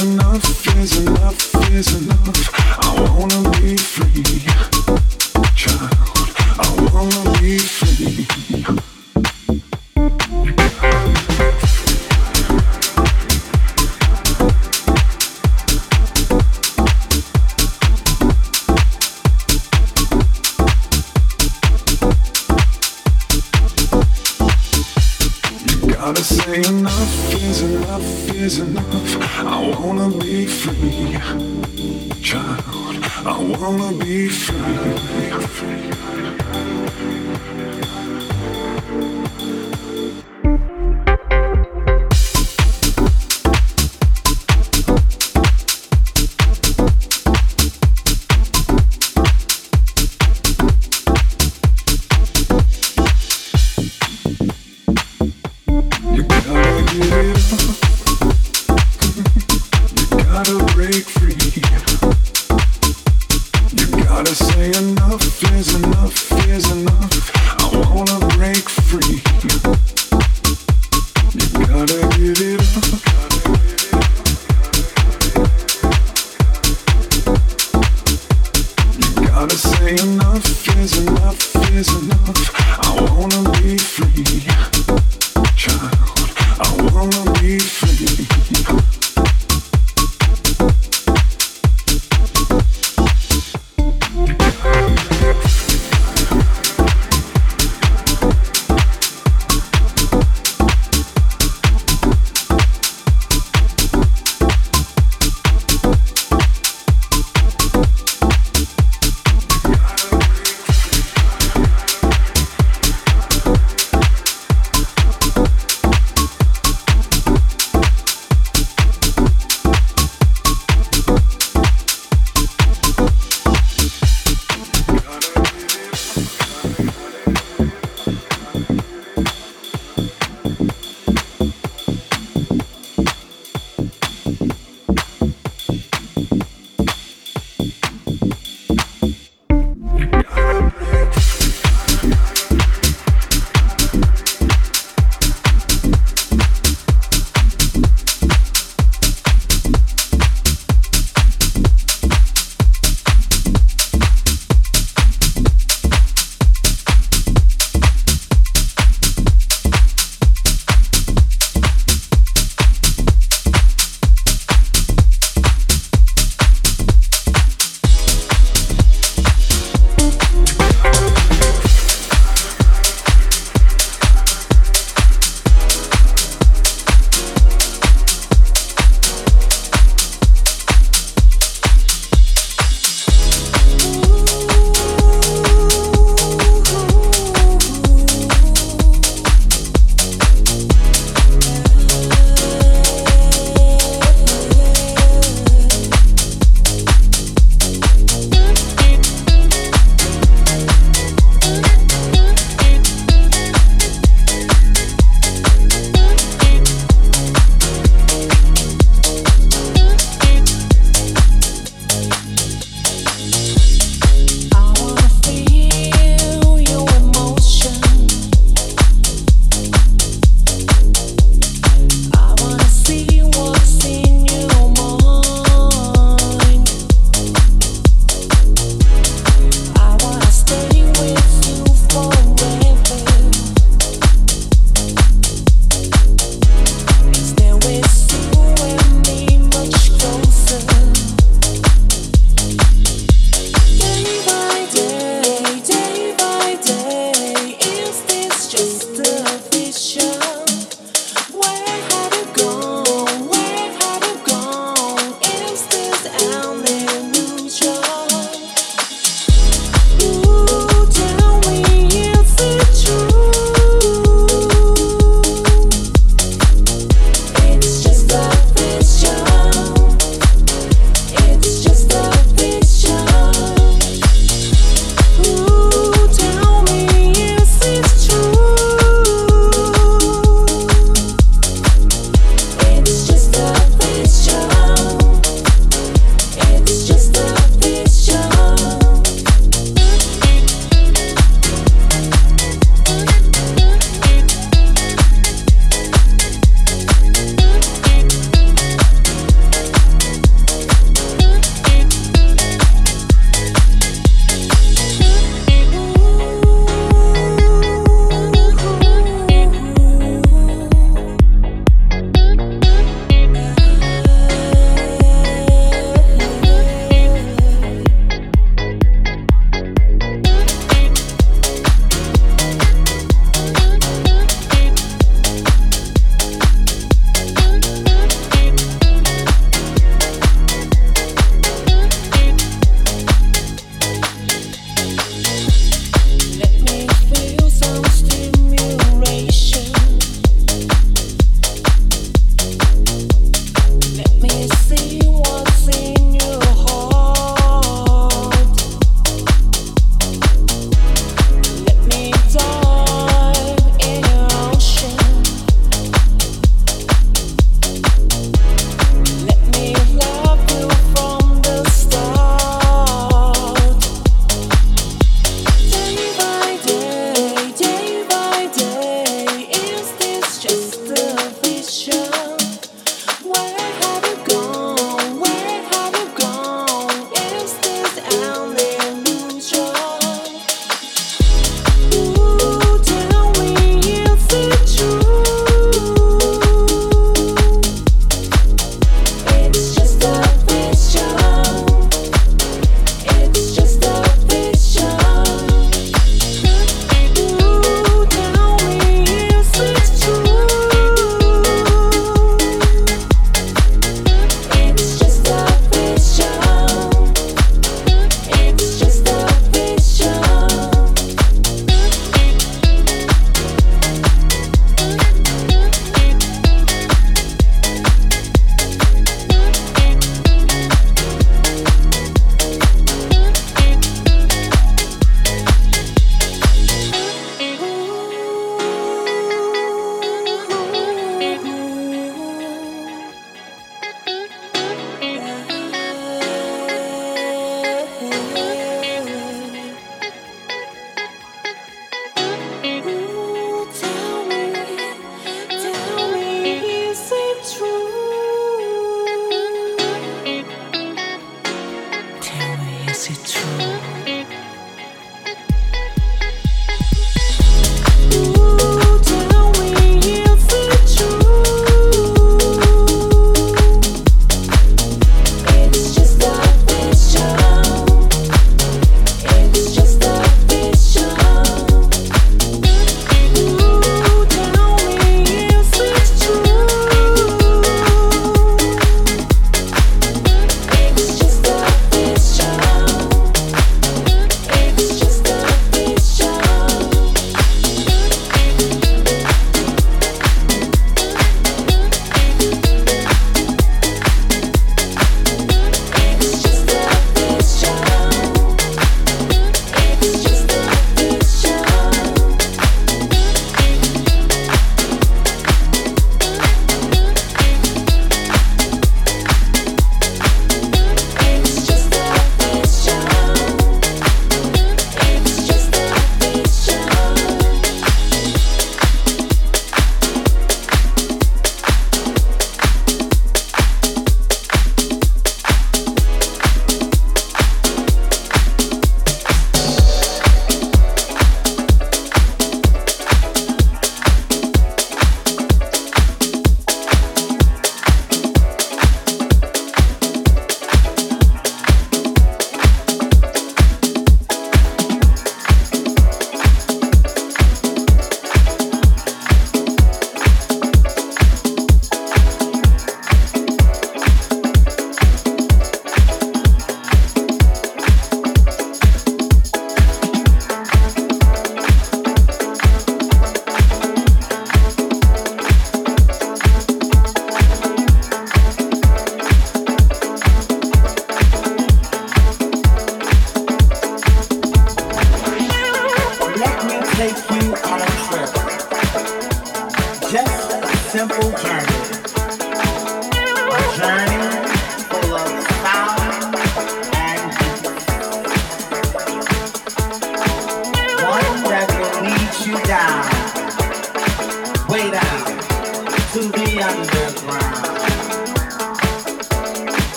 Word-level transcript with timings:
Enough 0.00 0.66
is 0.76 0.98
enough 0.98 1.70
is 1.70 2.02
enough. 2.02 2.91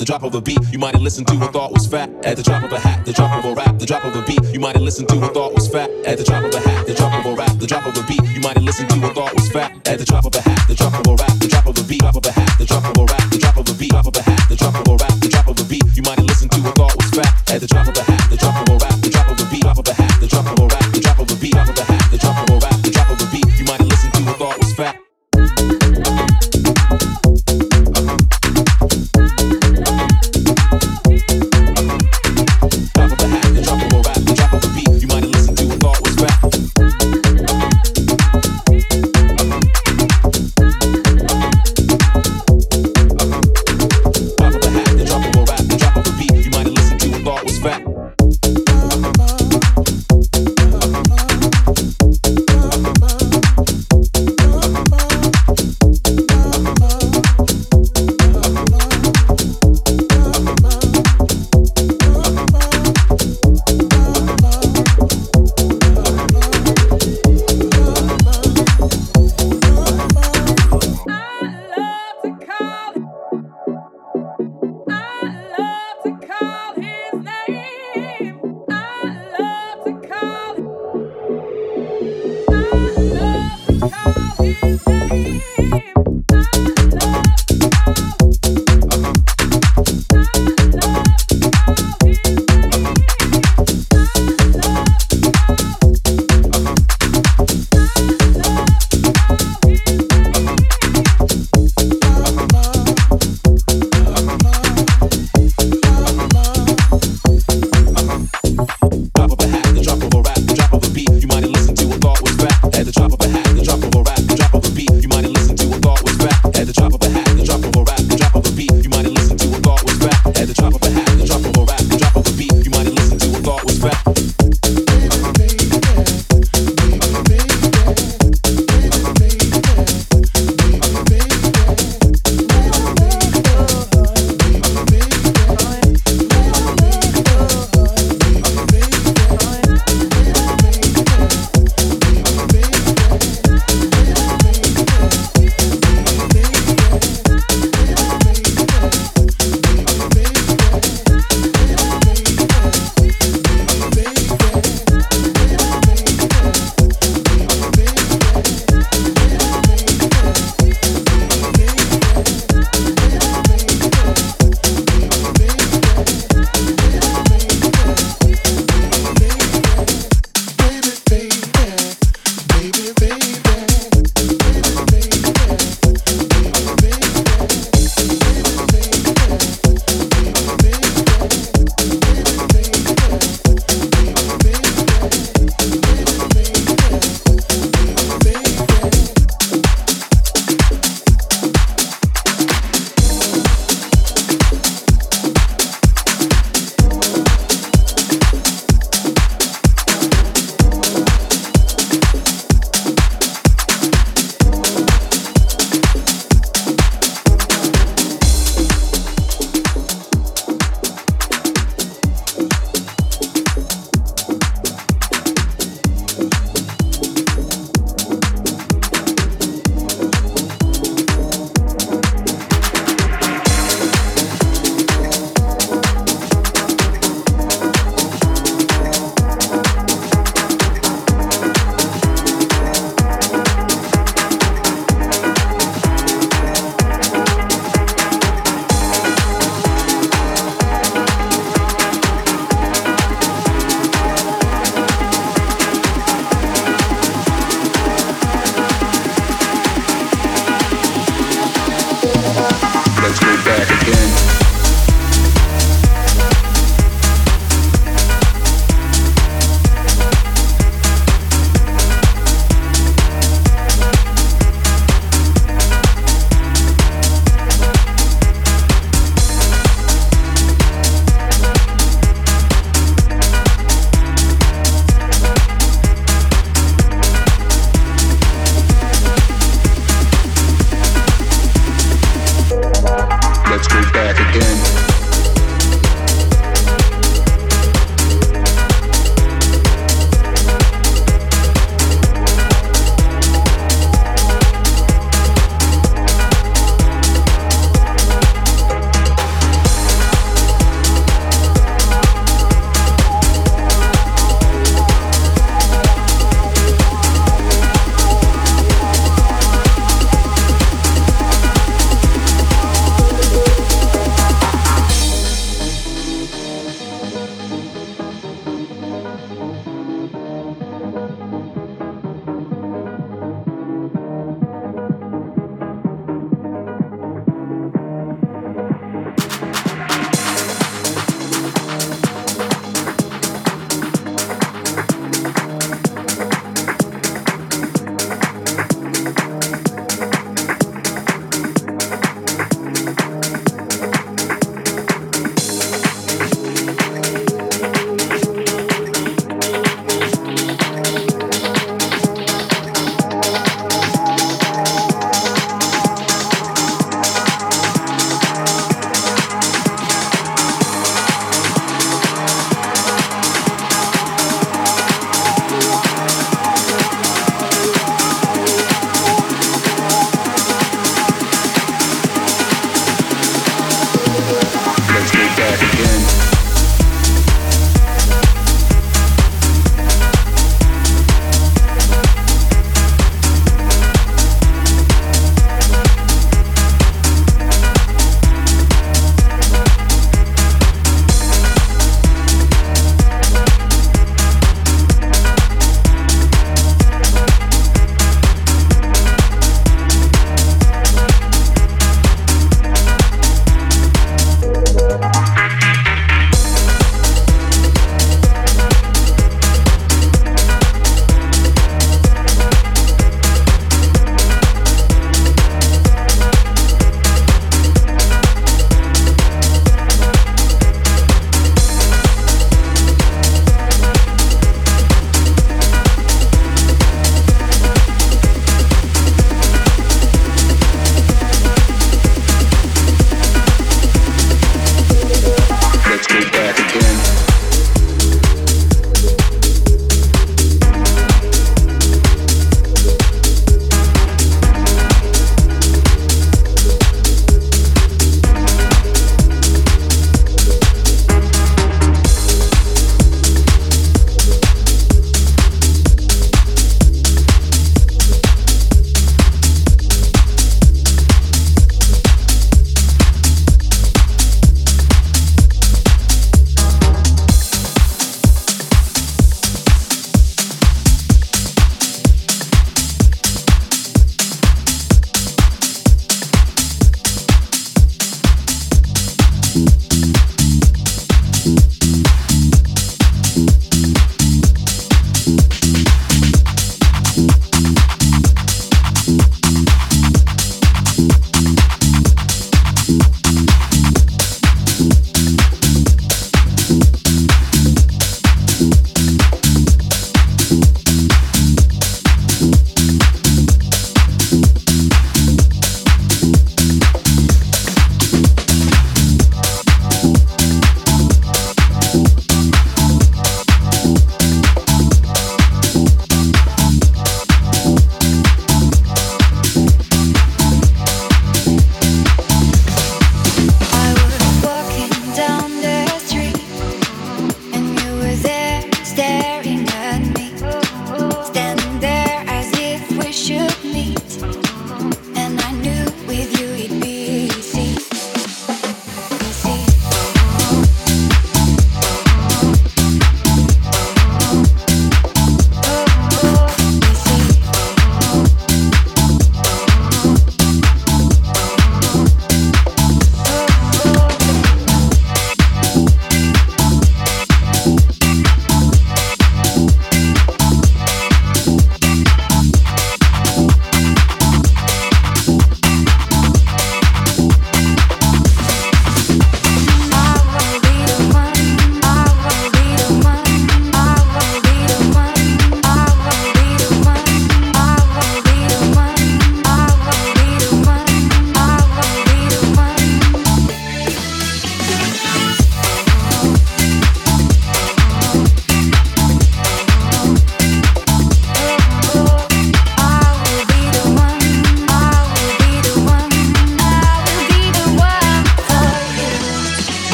the 0.00 0.06
drop 0.06 0.22
of 0.22 0.34
a 0.34 0.40
beat 0.40 0.58
you 0.72 0.78
might 0.78 0.94
have 0.94 1.02
listened 1.02 1.26
to 1.26 1.34
and 1.34 1.52
thought 1.52 1.72
was 1.72 1.86
fat. 1.86 2.08
At 2.24 2.38
the 2.38 2.42
drop 2.42 2.62
of 2.62 2.72
a 2.72 2.80
hat, 2.80 3.04
the 3.04 3.12
drop 3.12 3.44
of 3.44 3.44
a 3.44 3.54
rap, 3.54 3.78
the 3.78 3.84
drop 3.84 4.02
of 4.02 4.16
a 4.16 4.22
beat 4.22 4.42
you 4.50 4.58
might 4.58 4.74
have 4.74 4.82
listened 4.82 5.10
to 5.10 5.22
and 5.22 5.34
thought 5.34 5.52
was 5.54 5.68
fat. 5.68 5.90
At 6.06 6.16
the 6.16 6.24
drop 6.24 6.42
of 6.42 6.54
a 6.54 6.58
hat, 6.58 6.86
the 6.86 6.94
drop 6.94 7.12
of 7.12 7.30
a 7.30 7.36
rap, 7.36 7.58
the 7.58 7.66
drop 7.66 7.84
of 7.86 7.98
a 7.98 8.02
beat 8.06 8.22
you 8.22 8.40
might 8.40 8.54
have 8.54 8.64
listened 8.64 8.88
to 8.88 8.94
and 8.94 9.14
thought 9.14 9.34
was 9.34 9.52
fat. 9.52 9.72
At 9.86 9.98
the 9.98 10.06
drop 10.06 10.24
of 10.24 10.34
a 10.34 10.40
hat. 10.40 10.59